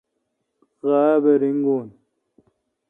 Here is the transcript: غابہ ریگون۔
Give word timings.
غابہ 0.87 1.33
ریگون۔ 1.41 1.87